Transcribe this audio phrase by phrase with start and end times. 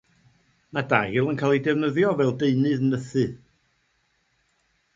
[0.77, 3.29] Mae dail yn cael eu defnyddio fel deunydd nythu.